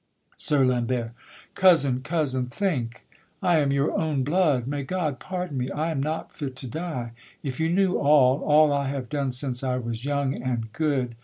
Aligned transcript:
SIR 0.35 0.65
LAMBERT. 0.65 1.11
Cousin! 1.53 2.01
cousin! 2.01 2.47
think! 2.47 3.05
I 3.43 3.59
am 3.59 3.71
your 3.71 3.91
own 3.95 4.23
blood; 4.23 4.65
may 4.65 4.81
God 4.81 5.19
pardon 5.19 5.59
me! 5.59 5.69
I 5.69 5.91
am 5.91 6.01
not 6.01 6.33
fit 6.33 6.55
to 6.55 6.67
die; 6.67 7.11
if 7.43 7.59
you 7.59 7.69
knew 7.69 7.99
all, 7.99 8.39
All 8.41 8.73
I 8.73 8.87
have 8.87 9.09
done 9.09 9.31
since 9.31 9.63
I 9.63 9.77
was 9.77 10.03
young 10.03 10.33
and 10.41 10.73
good. 10.73 11.13